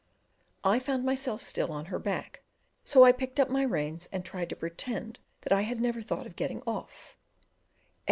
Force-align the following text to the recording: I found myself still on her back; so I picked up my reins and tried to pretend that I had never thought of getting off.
I 0.63 0.79
found 0.79 1.05
myself 1.05 1.43
still 1.43 1.71
on 1.71 1.85
her 1.85 1.99
back; 1.99 2.41
so 2.83 3.03
I 3.03 3.11
picked 3.11 3.39
up 3.39 3.51
my 3.51 3.61
reins 3.61 4.09
and 4.11 4.25
tried 4.25 4.49
to 4.49 4.55
pretend 4.55 5.19
that 5.41 5.53
I 5.53 5.61
had 5.61 5.79
never 5.79 6.01
thought 6.01 6.25
of 6.25 6.35
getting 6.35 6.63
off. 6.65 7.15